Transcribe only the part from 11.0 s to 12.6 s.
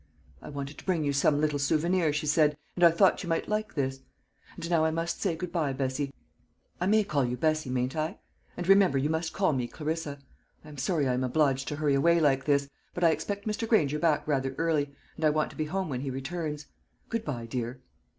I am obliged to hurry away like